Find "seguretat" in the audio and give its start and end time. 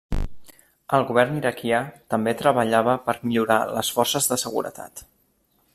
4.45-5.07